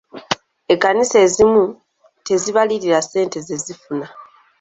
Ekkanisa 0.73 1.17
ezimu 1.25 1.63
tezibalirira 2.25 2.99
ssente 3.05 3.37
ze 3.47 3.55
zifuna. 3.65 4.07